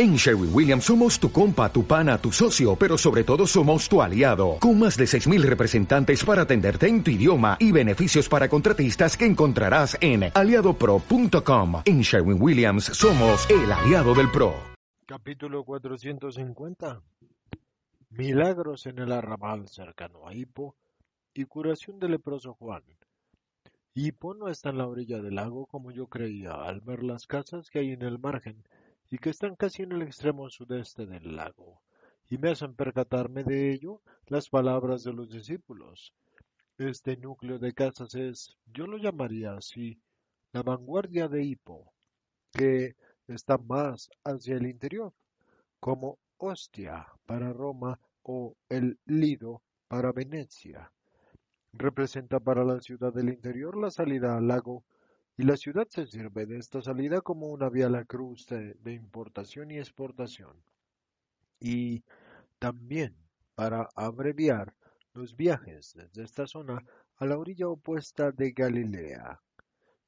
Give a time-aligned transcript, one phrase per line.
[0.00, 4.00] En Sherwin Williams somos tu compa, tu pana, tu socio, pero sobre todo somos tu
[4.00, 9.14] aliado, con más de 6.000 representantes para atenderte en tu idioma y beneficios para contratistas
[9.14, 11.82] que encontrarás en aliadopro.com.
[11.84, 14.54] En Sherwin Williams somos el aliado del PRO.
[15.04, 17.02] Capítulo 450
[18.08, 20.76] Milagros en el arrabal cercano a Hipo
[21.34, 22.84] y curación del leproso Juan.
[23.92, 27.68] Hipo no está en la orilla del lago como yo creía al ver las casas
[27.68, 28.64] que hay en el margen
[29.10, 31.82] y que están casi en el extremo sudeste del lago,
[32.28, 36.14] y me hacen percatarme de ello las palabras de los discípulos.
[36.78, 40.00] Este núcleo de casas es, yo lo llamaría así,
[40.52, 41.92] la vanguardia de Hipo,
[42.52, 42.94] que
[43.26, 45.12] está más hacia el interior,
[45.80, 50.92] como Ostia para Roma o el Lido para Venecia.
[51.72, 54.84] Representa para la ciudad del interior la salida al lago
[55.40, 59.70] y la ciudad se sirve de esta salida como una vía la de, de importación
[59.70, 60.54] y exportación.
[61.58, 62.04] Y
[62.58, 63.16] también
[63.54, 64.74] para abreviar
[65.14, 66.84] los viajes desde esta zona
[67.16, 69.40] a la orilla opuesta de Galilea.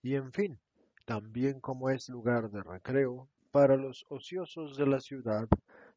[0.02, 0.60] Y en fin,
[1.06, 5.48] también como es lugar de recreo para los ociosos de la ciudad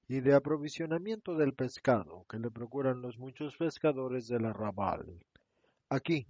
[0.08, 5.06] y de aprovisionamiento del pescado que le procuran los muchos pescadores del arrabal.
[5.89, 6.25] Aquí,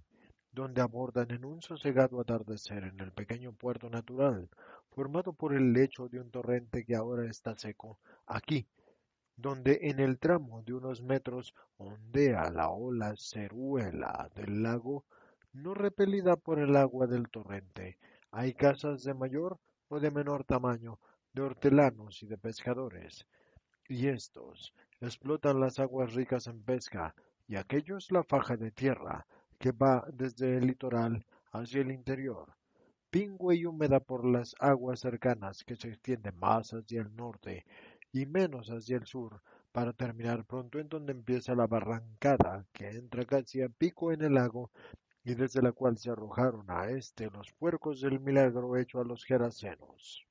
[0.56, 4.48] donde abordan en un sosegado atardecer en el pequeño puerto natural,
[4.88, 8.66] formado por el lecho de un torrente que ahora está seco, aquí,
[9.36, 15.04] donde en el tramo de unos metros ondea la ola ceruela del lago,
[15.52, 17.98] no repelida por el agua del torrente,
[18.30, 20.98] hay casas de mayor o de menor tamaño,
[21.34, 23.26] de hortelanos y de pescadores,
[23.90, 27.14] y estos explotan las aguas ricas en pesca,
[27.46, 29.26] y aquellos la faja de tierra,
[29.58, 32.54] que va desde el litoral hacia el interior,
[33.10, 37.64] pingüe y húmeda por las aguas cercanas que se extienden más hacia el norte
[38.12, 39.42] y menos hacia el sur,
[39.76, 44.32] para terminar pronto en donde empieza la barrancada que entra casi a pico en el
[44.32, 44.70] lago
[45.22, 49.24] y desde la cual se arrojaron a este los puercos del milagro hecho a los
[49.24, 50.26] gerasenos.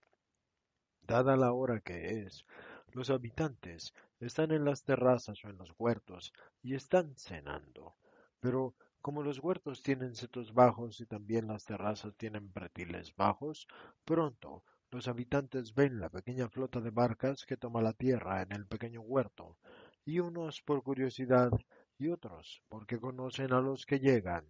[1.04, 2.44] Dada la hora que es,
[2.92, 7.94] los habitantes están en las terrazas o en los huertos y están cenando,
[8.40, 8.74] pero
[9.06, 13.68] como los huertos tienen setos bajos y también las terrazas tienen pretiles bajos,
[14.04, 18.66] pronto los habitantes ven la pequeña flota de barcas que toma la tierra en el
[18.66, 19.58] pequeño huerto,
[20.06, 21.52] y unos por curiosidad
[22.00, 24.44] y otros porque conocen a los que llegan,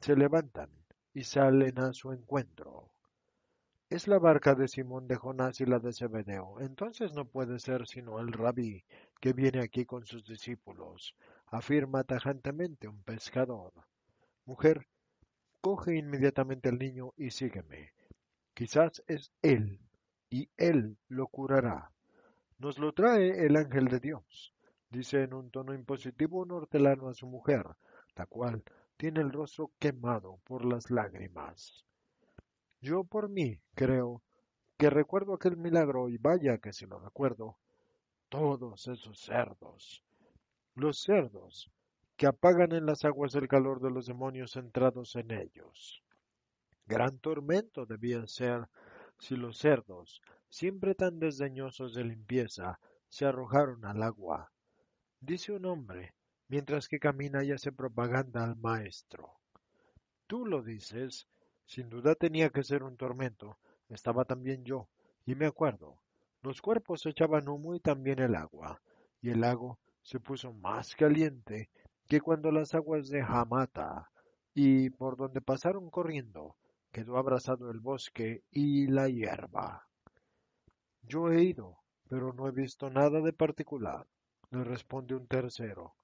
[0.00, 0.70] se levantan
[1.14, 2.90] y salen a su encuentro.
[3.88, 6.58] Es la barca de Simón de Jonás y la de Zebedeo.
[6.60, 8.84] Entonces no puede ser sino el rabí
[9.20, 11.14] que viene aquí con sus discípulos,
[11.50, 13.72] afirma tajantemente un pescador.
[14.44, 14.86] Mujer,
[15.60, 17.92] coge inmediatamente al niño y sígueme.
[18.54, 19.80] Quizás es él,
[20.30, 21.90] y él lo curará.
[22.58, 24.52] Nos lo trae el ángel de Dios,
[24.90, 27.64] dice en un tono impositivo un hortelano a su mujer,
[28.16, 28.64] la cual
[28.96, 31.84] tiene el rostro quemado por las lágrimas.
[32.80, 34.22] Yo por mí creo
[34.76, 37.58] que recuerdo aquel milagro y vaya que si lo recuerdo,
[38.28, 40.04] todos esos cerdos,
[40.78, 41.70] los cerdos,
[42.16, 46.04] que apagan en las aguas el calor de los demonios entrados en ellos.
[46.86, 48.68] Gran tormento debía ser
[49.18, 52.78] si los cerdos, siempre tan desdeñosos de limpieza,
[53.08, 54.52] se arrojaron al agua.
[55.20, 56.14] Dice un hombre,
[56.46, 59.34] mientras que camina y hace propaganda al maestro.
[60.28, 61.26] Tú lo dices,
[61.66, 63.58] sin duda tenía que ser un tormento,
[63.88, 64.88] estaba también yo,
[65.26, 65.98] y me acuerdo.
[66.42, 68.80] Los cuerpos echaban humo y también el agua,
[69.20, 69.78] y el lago
[70.08, 71.68] se puso más caliente
[72.06, 74.10] que cuando las aguas de Hamata
[74.54, 76.56] y por donde pasaron corriendo
[76.90, 79.86] quedó abrazado el bosque y la hierba.
[81.02, 84.06] Yo he ido, pero no he visto nada de particular,
[84.50, 85.94] le responde un tercero.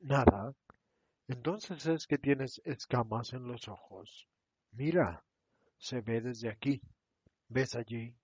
[0.00, 0.52] Nada.
[1.26, 4.28] Entonces es que tienes escamas en los ojos.
[4.72, 5.24] Mira,
[5.78, 6.82] se ve desde aquí.
[7.48, 8.14] ¿Ves allí?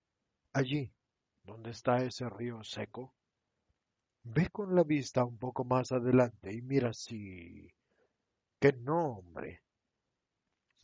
[0.53, 0.93] Allí,
[1.43, 3.15] donde está ese río seco.
[4.23, 7.73] Ve con la vista un poco más adelante y mira si...
[8.59, 9.63] Que no, hombre.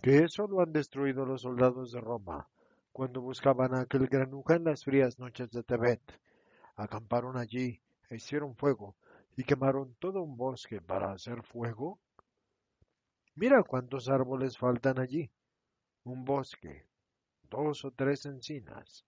[0.00, 2.49] Que eso lo han destruido los soldados de Roma
[2.97, 6.00] cuando buscaban a aquel granuja en las frías noches de Tebet.
[6.77, 8.97] Acamparon allí, e hicieron fuego,
[9.37, 12.00] y quemaron todo un bosque para hacer fuego.
[13.35, 15.31] Mira cuántos árboles faltan allí.
[16.05, 16.87] Un bosque,
[17.43, 19.05] dos o tres encinas.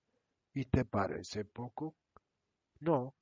[0.53, 1.95] ¿Y te parece poco?
[2.81, 3.15] No,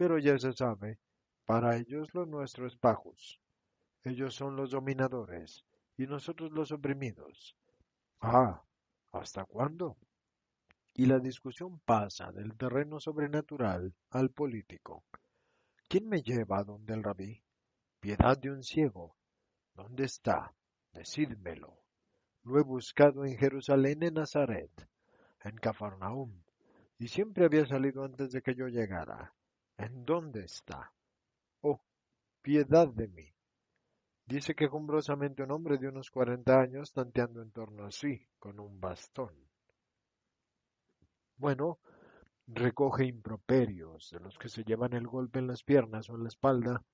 [0.00, 0.98] pero ya se sabe,
[1.44, 3.38] para ellos lo nuestro es.
[4.02, 5.62] Ellos son los dominadores
[5.98, 7.54] y nosotros los oprimidos.
[8.22, 8.64] Ah,
[9.12, 9.98] ¿hasta cuándo?
[10.94, 15.04] Y la discusión pasa del terreno sobrenatural al político.
[15.86, 17.44] ¿Quién me lleva a donde el rabí?
[18.00, 19.14] Piedad de un ciego.
[19.74, 20.54] ¿Dónde está?
[20.94, 21.76] Decídmelo.
[22.44, 24.72] Lo he buscado en Jerusalén, en Nazaret,
[25.44, 26.40] en Cafarnaum,
[26.98, 29.34] y siempre había salido antes de que yo llegara.
[29.80, 30.92] ¿En dónde está?
[31.62, 31.80] Oh,
[32.42, 33.32] piedad de mí.
[34.26, 38.60] Dice que cumbrosamente un hombre de unos cuarenta años tanteando en torno a sí con
[38.60, 39.34] un bastón.
[41.38, 41.78] Bueno,
[42.46, 46.28] recoge improperios de los que se llevan el golpe en las piernas o en la
[46.28, 46.84] espalda,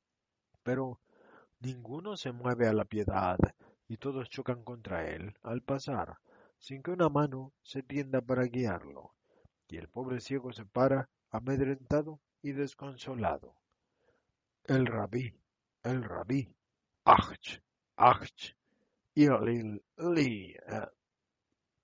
[0.63, 1.01] pero
[1.59, 3.39] ninguno se mueve a la piedad
[3.89, 6.19] y todos chocan contra él al pasar,
[6.57, 9.13] sin que una mano se tienda para guiarlo,
[9.67, 13.57] y el pobre ciego se para amedrentado y desconsolado.
[14.65, 15.33] El rabí,
[15.83, 16.55] el rabí,
[17.05, 17.61] ach,
[17.97, 18.55] ach,
[19.15, 20.87] y li, eh,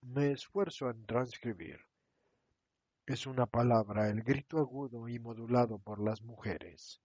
[0.02, 1.80] me esfuerzo en transcribir.
[3.06, 7.00] Es una palabra, el grito agudo y modulado por las mujeres,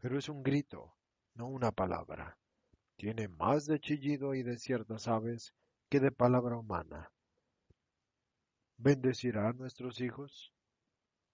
[0.00, 0.94] pero es un grito,
[1.34, 2.38] no una palabra.
[2.96, 5.52] Tiene más de chillido y de ciertas aves
[5.88, 7.10] que de palabra humana.
[8.76, 10.53] ¿Bendecirá a nuestros hijos?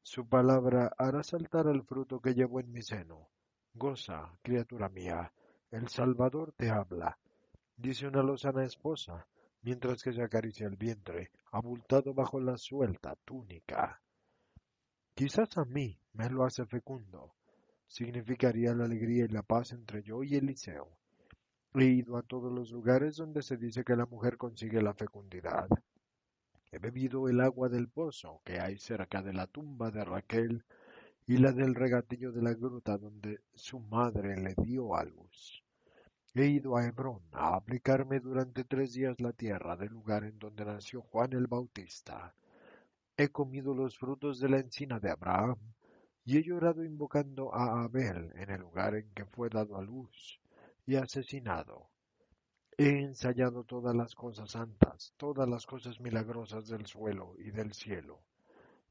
[0.03, 3.29] Su palabra hará saltar el fruto que llevo en mi seno.
[3.75, 5.33] Goza, criatura mía,
[5.71, 7.19] el Salvador te habla,
[7.77, 9.27] dice una lozana esposa,
[9.63, 14.01] mientras que se acaricia el vientre, abultado bajo la suelta túnica.
[15.15, 17.35] Quizás a mí me lo hace fecundo.
[17.87, 20.89] Significaría la alegría y la paz entre yo y Eliseo.
[21.75, 25.69] He ido a todos los lugares donde se dice que la mujer consigue la fecundidad.
[26.73, 30.65] He bebido el agua del pozo que hay cerca de la tumba de Raquel
[31.27, 35.65] y la del regatillo de la gruta donde su madre le dio a luz.
[36.33, 40.65] He ido a Hebrón a aplicarme durante tres días la tierra del lugar en donde
[40.65, 42.33] nació Juan el Bautista.
[43.17, 45.59] He comido los frutos de la encina de Abraham
[46.25, 50.41] y he llorado invocando a Abel en el lugar en que fue dado a luz
[50.87, 51.90] y asesinado.
[52.83, 58.23] He ensayado todas las cosas santas, todas las cosas milagrosas del suelo y del cielo,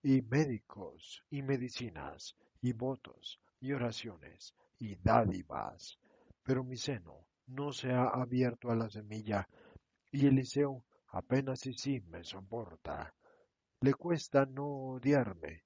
[0.03, 5.97] y médicos, y medicinas, y votos, y oraciones, y dádivas.
[6.44, 9.50] Pero mi seno no se ha abierto a la semilla,
[10.12, 13.15] y Eliseo apenas y sí me soporta.
[13.81, 15.63] Le cuesta no odiarme,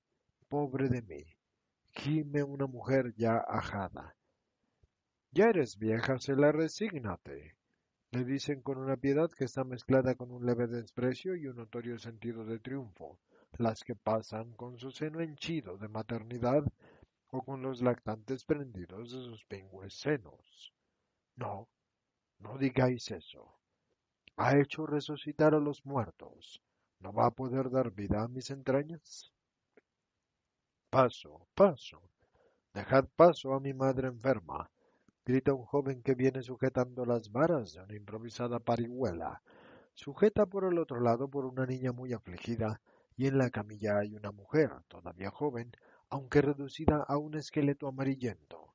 [0.47, 1.25] pobre de mí.
[1.91, 4.15] Gime una mujer ya ajada.
[5.31, 7.57] Ya eres vieja, se la resígnate
[8.13, 11.97] le dicen con una piedad que está mezclada con un leve desprecio y un notorio
[11.97, 13.17] sentido de triunfo,
[13.57, 16.63] las que pasan con su seno henchido de maternidad
[17.31, 20.71] o con los lactantes prendidos de sus pingües senos.
[21.37, 21.67] No,
[22.37, 23.57] no digáis eso.
[24.37, 26.61] Ha hecho resucitar a los muertos.
[26.99, 29.33] ¿No va a poder dar vida a mis entrañas?
[30.91, 31.99] Paso, paso.
[32.75, 34.69] Dejad paso a mi madre enferma,
[35.25, 39.41] grita un joven que viene sujetando las varas de una improvisada parihuela,
[39.93, 42.81] sujeta por el otro lado por una niña muy afligida,
[43.15, 45.71] y en la camilla hay una mujer, todavía joven,
[46.09, 48.73] aunque reducida a un esqueleto amarillento.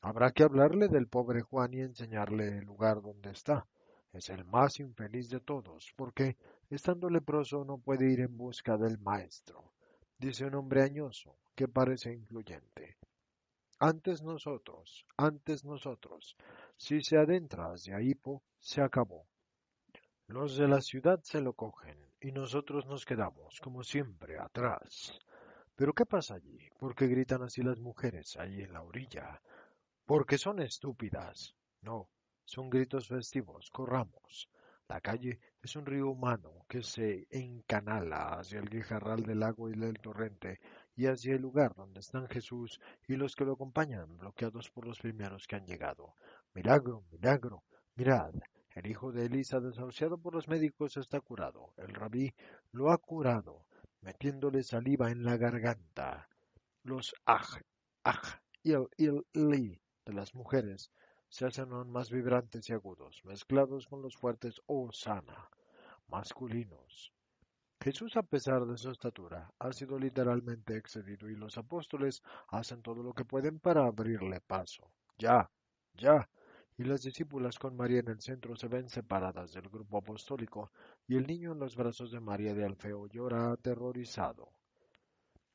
[0.00, 3.66] Habrá que hablarle del pobre Juan y enseñarle el lugar donde está.
[4.12, 6.36] Es el más infeliz de todos, porque,
[6.70, 9.72] estando leproso, no puede ir en busca del maestro,
[10.18, 12.96] dice un hombre añoso, que parece influyente.
[13.86, 16.36] Antes nosotros, antes nosotros.
[16.74, 19.26] Si se adentra hacia Hipo, se acabó.
[20.26, 25.18] Los de la ciudad se lo cogen y nosotros nos quedamos, como siempre, atrás.
[25.76, 26.66] Pero ¿qué pasa allí?
[26.78, 29.42] ¿Por qué gritan así las mujeres allí en la orilla?
[30.06, 31.54] Porque son estúpidas.
[31.82, 32.08] No,
[32.46, 33.68] son gritos festivos.
[33.70, 34.48] Corramos.
[34.88, 39.78] La calle es un río humano que se encanala hacia el guijarral del lago y
[39.78, 40.58] del torrente
[40.96, 45.00] y hacia el lugar donde están Jesús y los que lo acompañan, bloqueados por los
[45.00, 46.14] primeros que han llegado.
[46.54, 47.64] Milagro, milagro,
[47.96, 48.34] mirad,
[48.74, 51.72] el hijo de Elisa, desahuciado por los médicos, está curado.
[51.76, 52.34] El rabí
[52.72, 53.66] lo ha curado,
[54.00, 56.28] metiéndole saliva en la garganta.
[56.82, 57.62] Los aj,
[58.02, 60.90] aj el il, li de las mujeres
[61.28, 65.50] se hacen aún más vibrantes y agudos, mezclados con los fuertes osana
[66.08, 67.12] masculinos.
[67.84, 73.02] Jesús, a pesar de su estatura, ha sido literalmente excedido y los apóstoles hacen todo
[73.02, 74.90] lo que pueden para abrirle paso.
[75.18, 75.50] Ya,
[75.92, 76.26] ya.
[76.78, 80.72] Y las discípulas con María en el centro se ven separadas del grupo apostólico
[81.06, 84.48] y el niño en los brazos de María de Alfeo llora aterrorizado.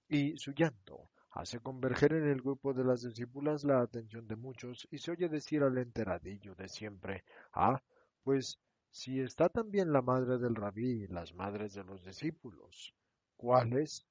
[0.07, 4.88] Y su llanto hace converger en el grupo de las discípulas la atención de muchos
[4.91, 7.81] y se oye decir al enteradillo de siempre, ah,
[8.21, 8.59] pues
[8.91, 12.93] si está también la madre del rabí y las madres de los discípulos.
[13.38, 14.05] ¿Cuáles?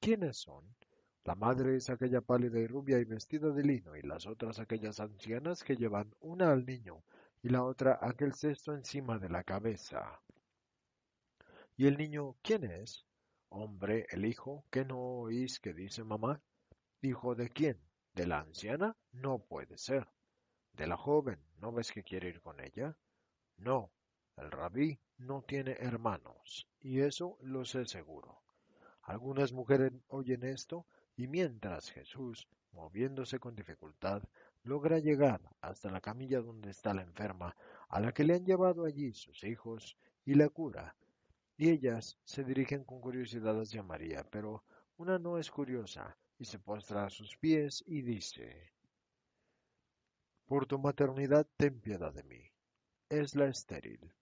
[0.00, 0.64] ¿Quiénes son?
[1.24, 5.00] La madre es aquella pálida y rubia y vestida de lino, y las otras aquellas
[5.00, 7.02] ancianas que llevan una al niño
[7.42, 10.20] y la otra aquel cesto encima de la cabeza.
[11.76, 13.06] ¿Y el niño quién es?
[13.48, 16.40] Hombre, el hijo, ¿qué no oís que dice mamá?
[17.02, 17.80] ¿Hijo de quién?
[18.14, 18.96] ¿De la anciana?
[19.12, 20.06] No puede ser.
[20.74, 21.38] ¿De la joven?
[21.58, 22.96] ¿No ves que quiere ir con ella?
[23.56, 23.90] No,
[24.36, 28.40] el rabí no tiene hermanos, y eso lo sé seguro.
[29.02, 34.22] Algunas mujeres oyen esto, y mientras Jesús, moviéndose con dificultad,
[34.62, 37.56] logra llegar hasta la camilla donde está la enferma,
[37.88, 40.94] a la que le han llevado allí sus hijos, y la cura.
[41.56, 44.64] Y ellas se dirigen con curiosidad hacia María, pero
[44.96, 48.72] una no es curiosa, y se postra a sus pies y dice,
[50.46, 52.42] Por tu maternidad ten piedad de mí.
[53.08, 54.12] Es la estéril.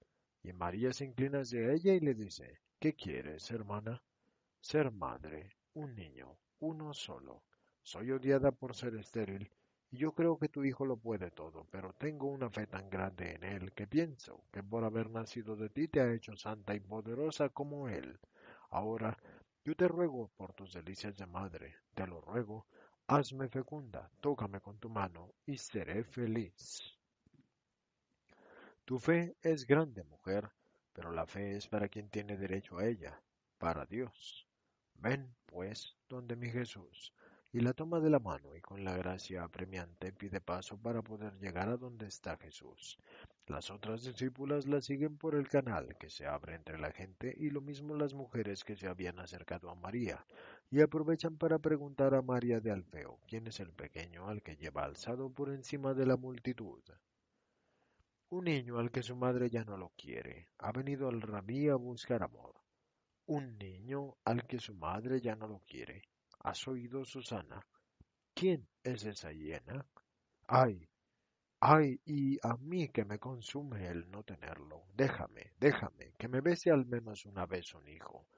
[0.49, 4.03] Y María se inclina hacia ella y le dice, ¿qué quieres, hermana?
[4.59, 7.43] Ser madre, un niño, uno solo.
[7.83, 9.53] Soy odiada por ser estéril,
[9.91, 13.35] y yo creo que tu hijo lo puede todo, pero tengo una fe tan grande
[13.35, 16.81] en él que pienso que por haber nacido de ti te ha hecho santa y
[16.81, 18.19] poderosa como él.
[18.71, 19.19] Ahora,
[19.67, 22.65] yo te ruego por tus delicias de madre, te lo ruego,
[23.07, 26.98] hazme fecunda, tócame con tu mano, y seré feliz.
[28.89, 30.49] Tu fe es grande, mujer,
[30.95, 33.21] pero la fe es para quien tiene derecho a ella,
[33.59, 34.49] para Dios.
[34.95, 37.13] Ven, pues, donde mi Jesús,
[37.53, 41.35] y la toma de la mano y con la gracia apremiante pide paso para poder
[41.39, 42.99] llegar a donde está Jesús.
[43.47, 47.51] Las otras discípulas la siguen por el canal que se abre entre la gente y
[47.51, 50.25] lo mismo las mujeres que se habían acercado a María,
[50.71, 54.85] y aprovechan para preguntar a María de Alfeo quién es el pequeño al que lleva
[54.85, 56.81] alzado por encima de la multitud.
[58.31, 61.77] Un niño al que su madre ya no lo quiere, ha venido al rabí a
[61.77, 62.55] buscar amor.
[63.25, 66.03] Un niño al que su madre ya no lo quiere.
[66.41, 67.67] ¿Has oído, Susana?
[68.35, 69.87] ¿Quién es esa hiena?
[70.47, 70.89] Ay,
[71.61, 74.85] ay, y a mí que me consume el no tenerlo.
[74.93, 78.29] Déjame, déjame, que me bese al menos una vez un hijo.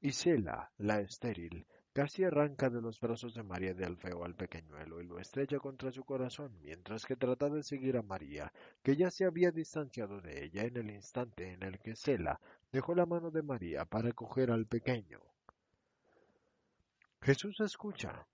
[0.00, 1.66] Y Sela, la estéril,
[1.98, 5.90] Casi arranca de los brazos de María de Alfeo al pequeñuelo y lo estrella contra
[5.90, 8.52] su corazón, mientras que trata de seguir a María,
[8.84, 12.40] que ya se había distanciado de ella en el instante en el que Sela
[12.70, 15.18] dejó la mano de María para coger al pequeño.
[17.20, 18.28] Jesús escucha.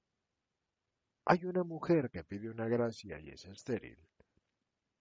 [1.25, 3.97] Hay una mujer que pide una gracia y es estéril.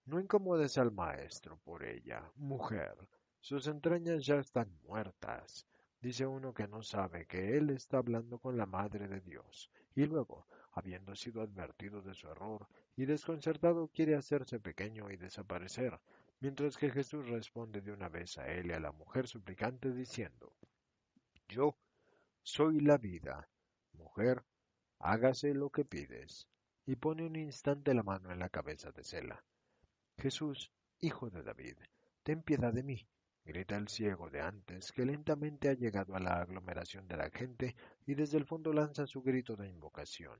[0.05, 2.95] No incomodes al maestro por ella, mujer.
[3.41, 5.67] Sus entrañas ya están muertas
[6.03, 10.05] dice uno que no sabe que él está hablando con la Madre de Dios, y
[10.05, 12.67] luego, habiendo sido advertido de su error
[12.97, 15.97] y desconcertado, quiere hacerse pequeño y desaparecer,
[16.41, 20.53] mientras que Jesús responde de una vez a él y a la mujer suplicante diciendo,
[21.47, 21.77] Yo
[22.41, 23.47] soy la vida,
[23.93, 24.43] mujer,
[24.99, 26.49] hágase lo que pides,
[26.85, 29.41] y pone un instante la mano en la cabeza de Sela.
[30.17, 30.69] Jesús,
[30.99, 31.77] hijo de David,
[32.23, 33.07] ten piedad de mí
[33.45, 37.75] grita el ciego de antes, que lentamente ha llegado a la aglomeración de la gente
[38.05, 40.39] y desde el fondo lanza su grito de invocación.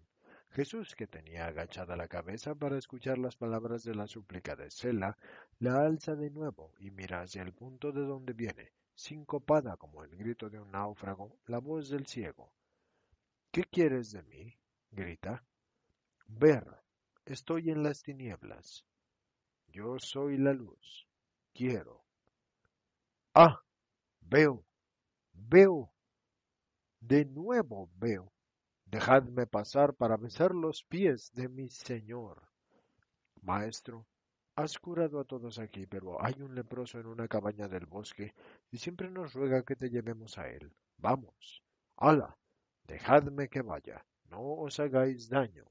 [0.52, 5.18] Jesús, que tenía agachada la cabeza para escuchar las palabras de la súplica de Sela,
[5.60, 10.16] la alza de nuevo y mira hacia el punto de donde viene, sincopada como el
[10.16, 12.54] grito de un náufrago, la voz del ciego.
[13.52, 14.58] ¿Qué quieres de mí?
[14.92, 15.44] grita.
[16.28, 16.66] Ver,
[17.26, 18.86] estoy en las tinieblas.
[19.68, 21.08] Yo soy la luz.
[21.52, 22.03] Quiero
[23.36, 23.60] Ah,
[24.22, 24.64] veo,
[25.34, 25.92] veo,
[27.00, 28.32] de nuevo veo.
[28.86, 32.48] Dejadme pasar para besar los pies de mi Señor.
[33.42, 34.06] Maestro,
[34.56, 38.36] has curado a todos aquí, pero hay un leproso en una cabaña del bosque
[38.70, 40.72] y siempre nos ruega que te llevemos a él.
[40.98, 41.64] Vamos.
[41.98, 42.38] ¡Hala!
[42.84, 44.06] Dejadme que vaya.
[44.30, 45.66] No os hagáis daño.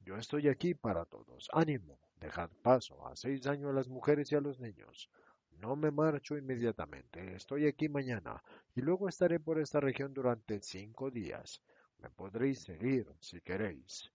[0.00, 1.48] Yo estoy aquí para todos.
[1.54, 1.98] Ánimo.
[2.16, 3.06] Dejad paso.
[3.06, 5.08] Hacéis daño a las mujeres y a los niños.
[5.60, 8.42] No me marcho inmediatamente, estoy aquí mañana
[8.74, 11.62] y luego estaré por esta región durante cinco días.
[11.98, 14.10] Me podréis seguir si queréis.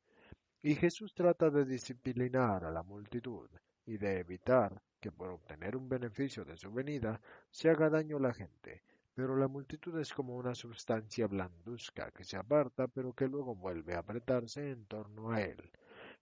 [0.61, 3.49] Y Jesús trata de disciplinar a la multitud
[3.85, 8.21] y de evitar que por obtener un beneficio de su venida se haga daño a
[8.21, 8.83] la gente,
[9.15, 13.95] pero la multitud es como una sustancia blanduzca que se aparta pero que luego vuelve
[13.95, 15.71] a apretarse en torno a él.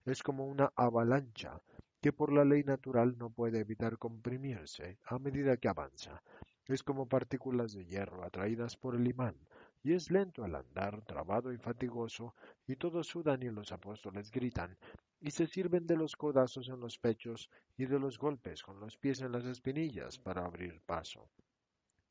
[0.04, 1.60] Es como una avalancha
[2.00, 6.22] que por la ley natural no puede evitar comprimirse a medida que avanza.
[6.66, 9.36] Es como partículas de hierro atraídas por el imán,
[9.82, 12.34] y es lento al andar, trabado y fatigoso,
[12.66, 14.76] y todos sudan y los apóstoles gritan,
[15.20, 18.96] y se sirven de los codazos en los pechos y de los golpes con los
[18.96, 21.28] pies en las espinillas para abrir paso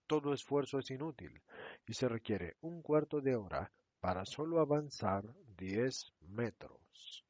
[0.07, 1.41] todo esfuerzo es inútil
[1.85, 5.25] y se requiere un cuarto de hora para solo avanzar
[5.57, 7.25] diez metros.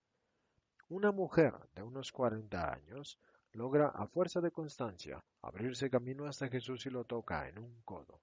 [0.90, 3.20] Una mujer de unos cuarenta años
[3.52, 8.22] logra a fuerza de constancia abrirse camino hasta Jesús y lo toca en un codo.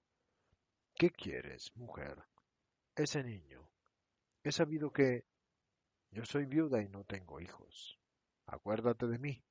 [0.94, 2.25] ¿Qué quieres, mujer?
[2.97, 3.68] Ese niño.
[4.42, 5.26] He sabido que
[6.11, 7.99] yo soy viuda y no tengo hijos.
[8.47, 9.44] Acuérdate de mí.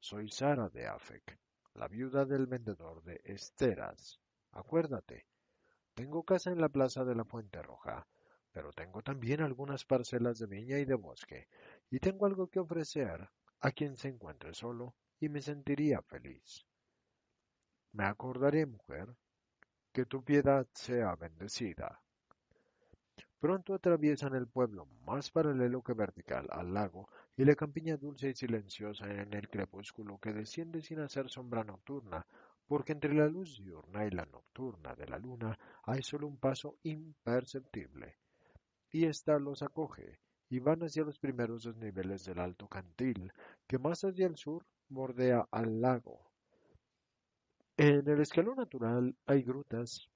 [0.00, 1.38] Soy Sara de Afec,
[1.74, 4.20] la viuda del vendedor de esteras.
[4.52, 5.26] Acuérdate,
[5.94, 8.06] tengo casa en la plaza de la Fuente Roja,
[8.52, 11.48] pero tengo también algunas parcelas de viña y de bosque,
[11.94, 16.66] y tengo algo que ofrecer a quien se encuentre solo y me sentiría feliz.
[17.92, 19.14] Me acordaré, mujer,
[19.92, 22.02] que tu piedad sea bendecida.
[23.38, 28.34] Pronto atraviesan el pueblo más paralelo que vertical al lago y la campiña dulce y
[28.34, 32.26] silenciosa en el crepúsculo que desciende sin hacer sombra nocturna
[32.66, 36.76] porque entre la luz diurna y la nocturna de la luna hay solo un paso
[36.82, 38.18] imperceptible.
[38.90, 40.23] Y ésta los acoge,
[40.54, 43.32] y van hacia los primeros desniveles del alto cantil,
[43.66, 46.30] que más hacia el sur bordea al lago.
[47.76, 50.08] En el escalón natural hay grutas,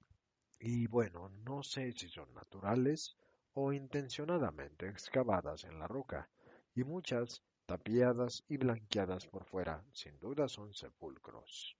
[0.57, 3.17] y bueno, no sé si son naturales
[3.51, 6.29] o intencionadamente excavadas en la roca,
[6.73, 11.75] y muchas, tapiadas y blanqueadas por fuera, sin duda son sepulcros.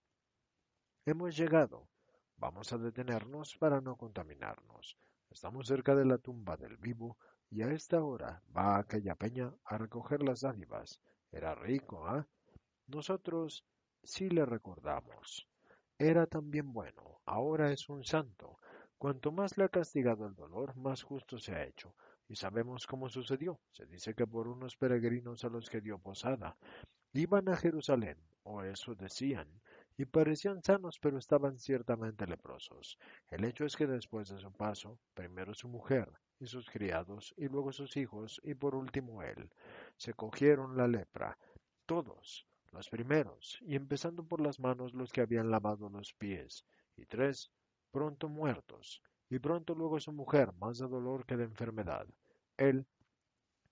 [1.06, 1.88] Hemos llegado.
[2.36, 4.98] Vamos a detenernos para no contaminarnos.
[5.30, 7.18] Estamos cerca de la tumba del vivo
[7.52, 11.02] y a esta hora va aquella peña a recoger las dádivas.
[11.32, 12.28] Era rico, ¿ah?
[12.88, 13.66] Nosotros
[14.04, 15.48] sí le recordamos.
[15.98, 18.58] Era también bueno, ahora es un santo.
[18.98, 21.96] Cuanto más le ha castigado el dolor, más justo se ha hecho.
[22.28, 23.60] Y sabemos cómo sucedió.
[23.72, 26.56] Se dice que por unos peregrinos a los que dio posada.
[27.14, 29.48] Iban a Jerusalén, o eso decían,
[30.00, 32.98] y parecían sanos, pero estaban ciertamente leprosos.
[33.30, 36.10] El hecho es que después de su paso, primero su mujer
[36.40, 39.52] y sus criados, y luego sus hijos, y por último él,
[39.98, 41.38] se cogieron la lepra,
[41.86, 46.64] todos, los primeros, y empezando por las manos los que habían lavado los pies,
[46.96, 47.52] y tres,
[47.92, 52.08] pronto muertos, y pronto luego su mujer, más de dolor que de enfermedad.
[52.56, 52.88] Él,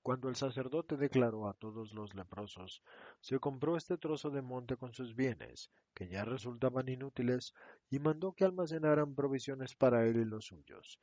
[0.07, 2.81] cuando el sacerdote declaró a todos los leprosos,
[3.19, 7.53] se compró este trozo de monte con sus bienes, que ya resultaban inútiles,
[7.89, 10.97] y mandó que almacenaran provisiones para él y los suyos,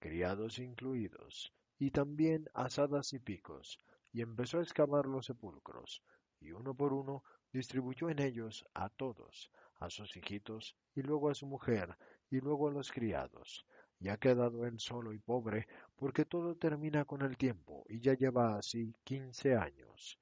[0.00, 3.78] criados incluidos, y también asadas y picos,
[4.12, 6.02] y empezó a excavar los sepulcros,
[6.40, 11.36] y uno por uno distribuyó en ellos a todos, a sus hijitos, y luego a
[11.36, 11.96] su mujer,
[12.28, 13.64] y luego a los criados,
[14.00, 18.14] y ha quedado él solo y pobre, porque todo termina con el tiempo, y ya
[18.14, 20.18] lleva así quince años.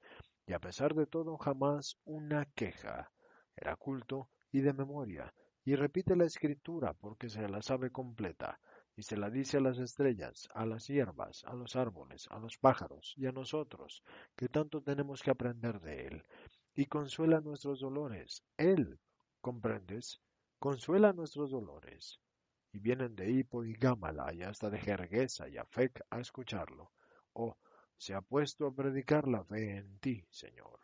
[0.47, 3.11] Y a pesar de todo, jamás una queja.
[3.55, 5.31] Era culto y de memoria,
[5.63, 8.59] y repite la escritura porque se la sabe completa,
[8.95, 12.57] y se la dice a las estrellas, a las hierbas, a los árboles, a los
[12.57, 14.03] pájaros y a nosotros,
[14.35, 16.23] que tanto tenemos que aprender de él,
[16.73, 18.43] y consuela nuestros dolores.
[18.57, 18.99] Él,
[19.39, 20.19] ¿comprendes?
[20.57, 22.19] Consuela nuestros dolores
[22.77, 26.91] y vienen de Hippo y Gámala y hasta de Jerguesa y Afec a escucharlo.
[27.33, 27.57] Oh,
[27.97, 30.79] se ha puesto a predicar la fe en ti, Señor.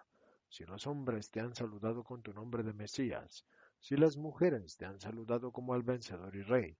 [0.49, 3.45] Si los hombres te han saludado con tu nombre de Mesías,
[3.79, 6.75] si las mujeres te han saludado como al vencedor y rey,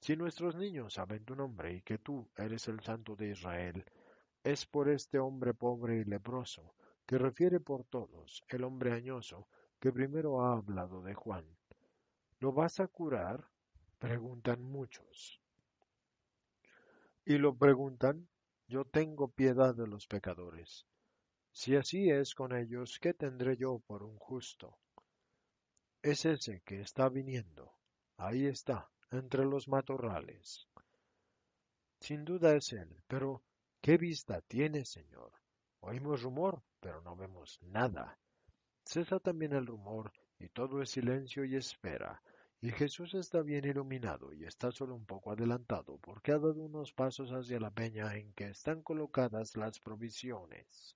[0.00, 3.84] si nuestros niños saben tu nombre y que tú eres el Santo de Israel,
[4.42, 6.74] es por este hombre pobre y leproso,
[7.06, 9.46] que refiere por todos el hombre añoso,
[9.78, 11.46] que primero ha hablado de Juan.
[12.40, 13.51] ¿Lo vas a curar?
[14.02, 15.40] Preguntan muchos.
[17.24, 18.28] Y lo preguntan,
[18.66, 20.88] yo tengo piedad de los pecadores.
[21.52, 24.76] Si así es con ellos, ¿qué tendré yo por un justo?
[26.02, 27.76] Es ese que está viniendo.
[28.16, 30.66] Ahí está, entre los matorrales.
[32.00, 33.44] Sin duda es él, pero
[33.80, 35.32] ¿qué vista tiene, Señor?
[35.78, 38.18] Oímos rumor, pero no vemos nada.
[38.84, 42.20] Cesa también el rumor, y todo es silencio y espera,
[42.62, 46.92] y Jesús está bien iluminado y está solo un poco adelantado porque ha dado unos
[46.92, 50.94] pasos hacia la peña en que están colocadas las provisiones.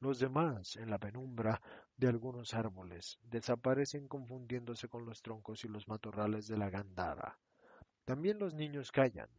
[0.00, 1.62] Los demás, en la penumbra
[1.96, 7.38] de algunos árboles, desaparecen confundiéndose con los troncos y los matorrales de la gandara.
[8.04, 9.30] También los niños callan,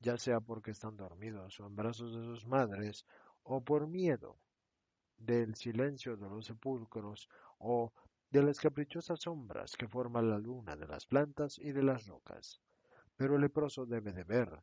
[0.00, 3.06] ya sea porque están dormidos o en brazos de sus madres,
[3.44, 4.40] o por miedo
[5.18, 7.92] del silencio de los sepulcros o
[8.32, 12.62] de las caprichosas sombras que forman la luna de las plantas y de las rocas.
[13.14, 14.62] Pero el leproso debe de ver,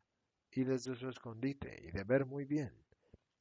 [0.50, 2.74] y desde su escondite, y de ver muy bien,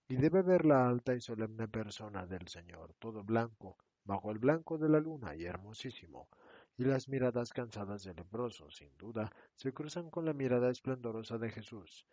[0.07, 4.77] y debe ver la alta y solemne persona del Señor, todo blanco, bajo el blanco
[4.77, 6.29] de la luna y hermosísimo,
[6.77, 11.49] y las miradas cansadas del leproso, sin duda, se cruzan con la mirada esplendorosa de
[11.49, 12.05] Jesús.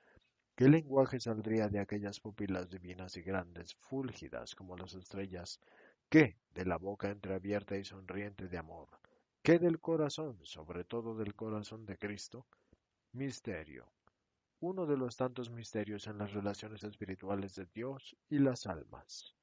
[0.57, 5.61] ¿Qué lenguaje saldría de aquellas pupilas divinas y grandes, fúlgidas como las estrellas?
[6.09, 8.89] ¿Qué de la boca entreabierta y sonriente de amor?
[9.43, 12.47] ¿Qué del corazón, sobre todo del corazón de Cristo?
[13.13, 13.91] Misterio.
[14.61, 19.35] Uno de los tantos misterios en las relaciones espirituales de Dios y las almas.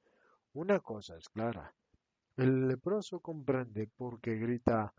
[0.54, 1.74] Una cosa es clara.
[2.34, 4.94] El leproso comprende porque grita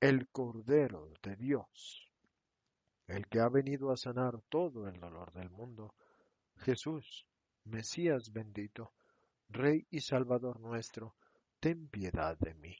[0.00, 2.10] el Cordero de Dios,
[3.06, 5.94] el que ha venido a sanar todo el dolor del mundo,
[6.56, 7.26] Jesús,
[7.64, 8.94] Mesías bendito,
[9.48, 11.14] Rey y Salvador nuestro,
[11.60, 12.76] ten piedad de mí.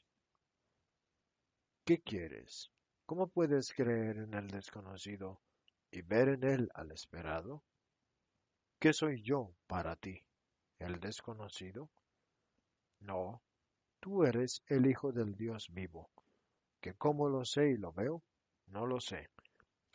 [1.85, 2.71] ¿Qué quieres?
[3.05, 5.41] ¿Cómo puedes creer en el desconocido
[5.91, 7.63] y ver en él al esperado?
[8.79, 10.23] ¿Qué soy yo para ti?
[10.79, 11.89] ¿El desconocido?
[12.99, 13.41] No,
[13.99, 16.09] tú eres el Hijo del Dios vivo
[16.81, 18.23] que cómo lo sé y lo veo,
[18.67, 19.29] no lo sé.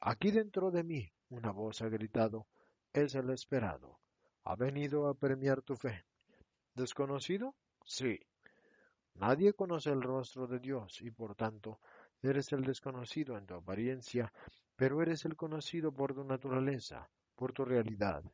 [0.00, 2.46] Aquí dentro de mí una voz ha gritado,
[2.92, 3.98] es el esperado.
[4.44, 6.04] Ha venido a premiar tu fe.
[6.74, 7.54] ¿Desconocido?
[7.84, 8.18] Sí.
[9.14, 11.80] Nadie conoce el rostro de Dios y por tanto
[12.22, 14.32] eres el desconocido en tu apariencia,
[14.76, 18.24] pero eres el conocido por tu naturaleza, por tu realidad.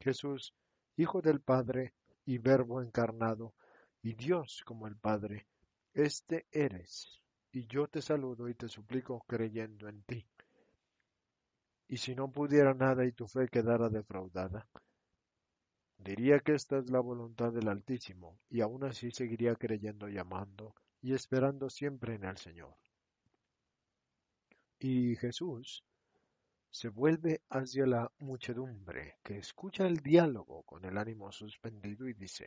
[0.00, 0.54] Jesús,
[0.96, 1.94] Hijo del Padre
[2.26, 3.54] y Verbo encarnado,
[4.02, 5.46] y Dios como el Padre,
[5.94, 7.22] este eres
[7.52, 10.26] y yo te saludo y te suplico creyendo en ti.
[11.88, 14.68] Y si no pudiera nada y tu fe quedara defraudada,
[15.98, 20.74] diría que esta es la voluntad del Altísimo, y aún así seguiría creyendo y amando
[21.02, 22.74] y esperando siempre en el Señor.
[24.78, 25.84] Y Jesús
[26.70, 32.46] se vuelve hacia la muchedumbre, que escucha el diálogo con el ánimo suspendido y dice,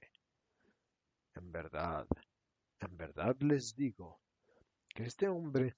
[1.36, 2.08] En verdad,
[2.80, 4.20] en verdad les digo,
[4.88, 5.76] que este hombre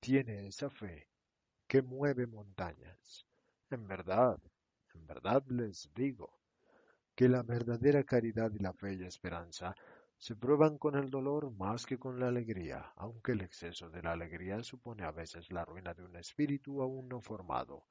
[0.00, 1.08] tiene esa fe
[1.66, 3.26] que mueve montañas.
[3.70, 4.40] En verdad,
[4.94, 6.39] en verdad les digo
[7.20, 9.74] que la verdadera caridad y la fe y esperanza
[10.16, 14.12] se prueban con el dolor más que con la alegría, aunque el exceso de la
[14.12, 17.84] alegría supone a veces la ruina de un espíritu aún no formado.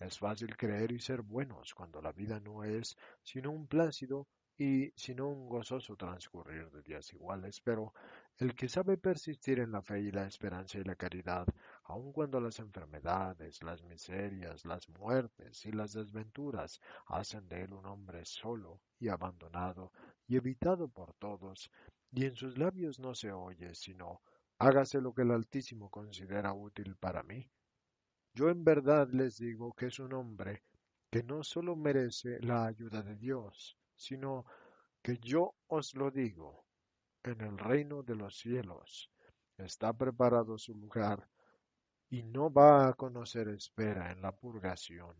[0.00, 4.26] Es fácil creer y ser buenos cuando la vida no es sino un plácido
[4.58, 7.94] y sino un gozoso transcurrir de días iguales, pero
[8.38, 11.46] el que sabe persistir en la fe y la esperanza y la caridad,
[11.92, 17.84] aun cuando las enfermedades, las miserias, las muertes y las desventuras hacen de él un
[17.84, 19.92] hombre solo y abandonado
[20.26, 21.70] y evitado por todos,
[22.10, 24.22] y en sus labios no se oye sino
[24.58, 27.50] hágase lo que el Altísimo considera útil para mí.
[28.32, 30.62] Yo en verdad les digo que es un hombre
[31.10, 34.46] que no solo merece la ayuda de Dios, sino
[35.02, 36.64] que yo os lo digo,
[37.22, 39.10] en el reino de los cielos
[39.58, 41.28] está preparado su lugar
[42.12, 45.16] y no va a conocer espera en la purgación,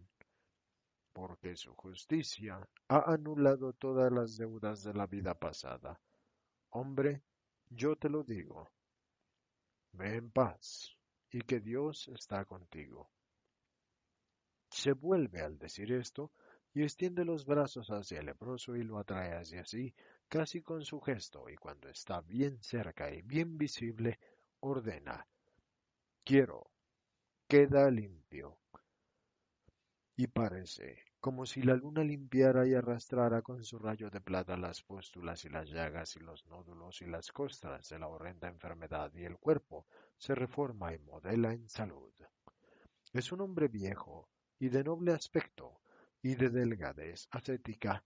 [1.14, 5.98] porque su justicia ha anulado todas las deudas de la vida pasada.
[6.68, 7.22] Hombre,
[7.70, 8.70] yo te lo digo,
[9.92, 10.94] ve en paz
[11.30, 13.10] y que Dios está contigo.
[14.68, 16.30] Se vuelve al decir esto
[16.74, 19.94] y extiende los brazos hacia el leproso y lo atrae hacia sí,
[20.28, 24.18] casi con su gesto, y cuando está bien cerca y bien visible,
[24.60, 25.26] ordena,
[26.22, 26.71] quiero,
[27.52, 28.56] queda limpio.
[30.16, 34.82] Y parece como si la luna limpiara y arrastrara con su rayo de plata las
[34.82, 39.24] pústulas y las llagas y los nódulos y las costras de la horrenda enfermedad y
[39.24, 39.84] el cuerpo
[40.16, 42.14] se reforma y modela en salud.
[43.12, 45.82] Es un hombre viejo y de noble aspecto,
[46.22, 48.02] y de delgadez ascética,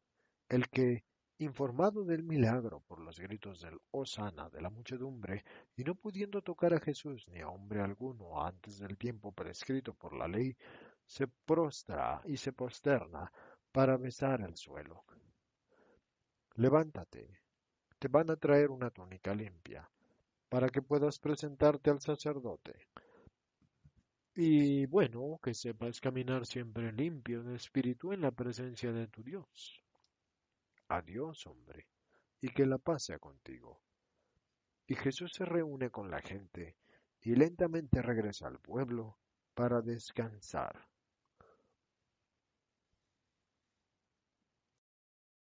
[0.49, 1.05] el que,
[1.39, 5.45] informado del milagro por los gritos del Osana de la muchedumbre,
[5.77, 10.17] y no pudiendo tocar a Jesús ni a hombre alguno antes del tiempo prescrito por
[10.17, 10.57] la ley,
[11.05, 13.31] se prostra y se posterna
[13.71, 15.05] para besar el suelo.
[16.55, 17.43] Levántate,
[17.99, 19.89] te van a traer una túnica limpia,
[20.49, 22.89] para que puedas presentarte al sacerdote.
[24.35, 29.86] Y bueno, que sepas caminar siempre limpio de espíritu en la presencia de tu Dios.
[30.89, 31.87] Adiós, hombre,
[32.41, 33.81] y que la paz sea contigo.
[34.87, 36.77] Y Jesús se reúne con la gente
[37.23, 39.19] y lentamente regresa al pueblo
[39.55, 40.89] para descansar.